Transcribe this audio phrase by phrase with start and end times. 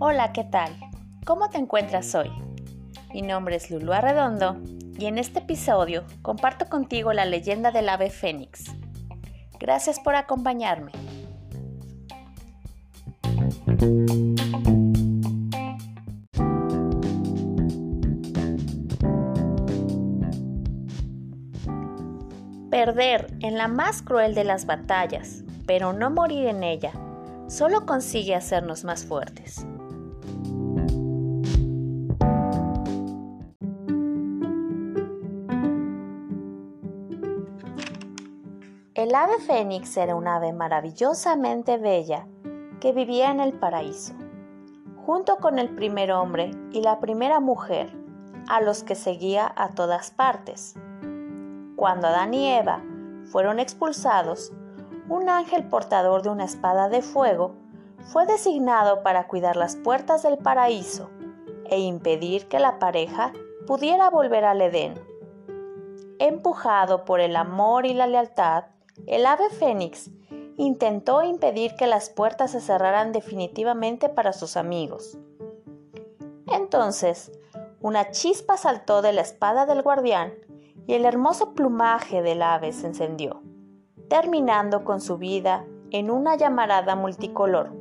[0.00, 0.72] Hola, ¿qué tal?
[1.24, 2.30] ¿Cómo te encuentras hoy?
[3.12, 4.56] Mi nombre es Lulu Arredondo
[4.98, 8.64] y en este episodio comparto contigo la leyenda del ave fénix.
[9.58, 10.92] Gracias por acompañarme.
[22.88, 26.90] Perder en la más cruel de las batallas, pero no morir en ella,
[27.46, 29.66] solo consigue hacernos más fuertes.
[38.94, 42.26] El ave fénix era un ave maravillosamente bella
[42.80, 44.14] que vivía en el paraíso,
[45.04, 47.94] junto con el primer hombre y la primera mujer,
[48.48, 50.74] a los que seguía a todas partes.
[51.78, 52.82] Cuando Adán y Eva
[53.30, 54.52] fueron expulsados,
[55.08, 57.54] un ángel portador de una espada de fuego
[58.12, 61.08] fue designado para cuidar las puertas del paraíso
[61.66, 63.32] e impedir que la pareja
[63.64, 64.94] pudiera volver al Edén.
[66.18, 68.64] Empujado por el amor y la lealtad,
[69.06, 70.10] el ave fénix
[70.56, 75.16] intentó impedir que las puertas se cerraran definitivamente para sus amigos.
[76.48, 77.30] Entonces,
[77.80, 80.34] una chispa saltó de la espada del guardián
[80.88, 83.42] y el hermoso plumaje del ave se encendió,
[84.08, 87.72] terminando con su vida en una llamarada multicolor.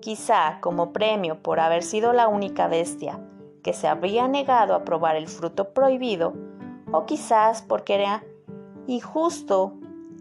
[0.00, 3.20] Quizá como premio por haber sido la única bestia
[3.62, 6.32] que se habría negado a probar el fruto prohibido,
[6.90, 8.24] o quizás porque era
[8.86, 9.74] injusto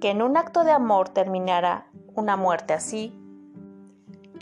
[0.00, 3.16] que en un acto de amor terminara una muerte así.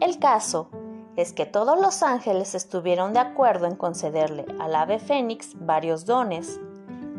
[0.00, 0.70] El caso
[1.16, 6.58] es que todos los ángeles estuvieron de acuerdo en concederle al ave fénix varios dones,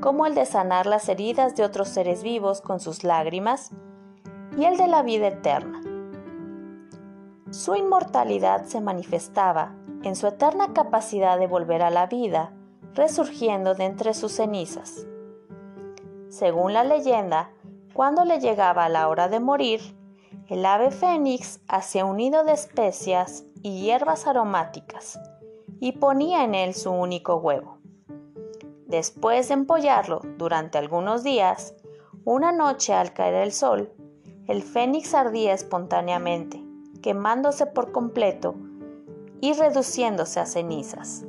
[0.01, 3.71] como el de sanar las heridas de otros seres vivos con sus lágrimas
[4.57, 5.81] y el de la vida eterna.
[7.51, 12.53] Su inmortalidad se manifestaba en su eterna capacidad de volver a la vida,
[12.93, 15.05] resurgiendo de entre sus cenizas.
[16.29, 17.51] Según la leyenda,
[17.93, 19.81] cuando le llegaba la hora de morir,
[20.47, 25.19] el ave fénix hacía un nido de especias y hierbas aromáticas
[25.79, 27.78] y ponía en él su único huevo.
[28.89, 31.75] Después de empollarlo durante algunos días,
[32.25, 33.93] una noche al caer el sol,
[34.47, 36.59] el fénix ardía espontáneamente,
[37.03, 38.55] quemándose por completo
[39.41, 41.23] y reduciéndose a cenizas.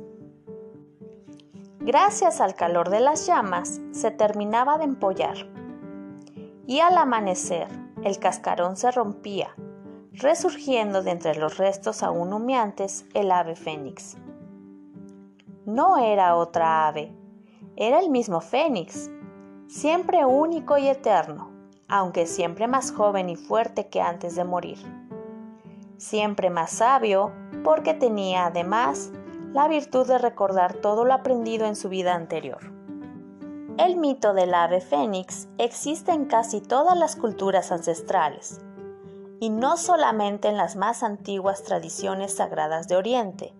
[1.81, 5.47] Gracias al calor de las llamas, se terminaba de empollar
[6.65, 7.67] y al amanecer
[8.03, 9.53] el cascarón se rompía,
[10.13, 14.17] resurgiendo de entre los restos aún humeantes el ave fénix.
[15.67, 17.20] No era otra ave,
[17.81, 19.09] era el mismo fénix,
[19.67, 21.49] siempre único y eterno,
[21.87, 24.77] aunque siempre más joven y fuerte que antes de morir.
[25.97, 27.31] Siempre más sabio
[27.63, 29.11] porque tenía además
[29.51, 32.71] la virtud de recordar todo lo aprendido en su vida anterior.
[33.79, 38.61] El mito del ave fénix existe en casi todas las culturas ancestrales,
[39.39, 43.55] y no solamente en las más antiguas tradiciones sagradas de Oriente,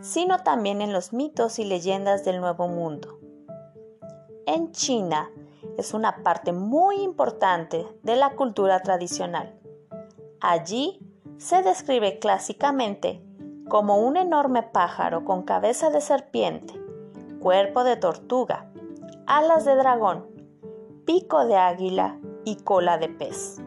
[0.00, 3.17] sino también en los mitos y leyendas del Nuevo Mundo.
[4.48, 5.30] En China
[5.76, 9.60] es una parte muy importante de la cultura tradicional.
[10.40, 13.22] Allí se describe clásicamente
[13.68, 16.72] como un enorme pájaro con cabeza de serpiente,
[17.40, 18.72] cuerpo de tortuga,
[19.26, 20.24] alas de dragón,
[21.04, 23.58] pico de águila y cola de pez.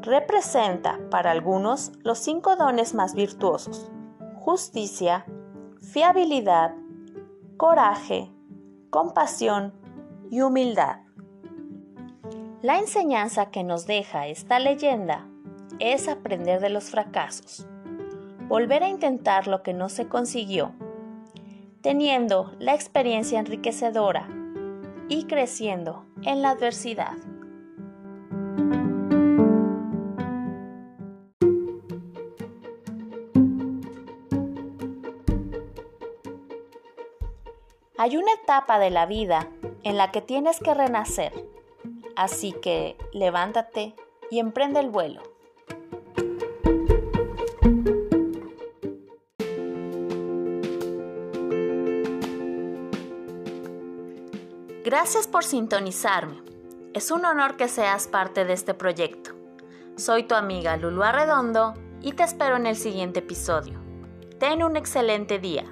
[0.00, 3.88] Representa para algunos los cinco dones más virtuosos,
[4.34, 5.26] justicia,
[5.80, 6.74] fiabilidad,
[7.56, 8.32] coraje,
[8.90, 9.80] compasión
[10.32, 11.00] y humildad.
[12.62, 15.28] La enseñanza que nos deja esta leyenda
[15.78, 17.66] es aprender de los fracasos,
[18.48, 20.72] volver a intentar lo que no se consiguió,
[21.82, 24.26] teniendo la experiencia enriquecedora
[25.10, 27.12] y creciendo en la adversidad.
[37.98, 39.46] Hay una etapa de la vida
[39.84, 41.32] en la que tienes que renacer,
[42.16, 43.94] así que levántate
[44.30, 45.22] y emprende el vuelo.
[54.84, 56.42] Gracias por sintonizarme.
[56.92, 59.30] Es un honor que seas parte de este proyecto.
[59.96, 63.80] Soy tu amiga Lulu Arredondo y te espero en el siguiente episodio.
[64.38, 65.64] Ten un excelente día.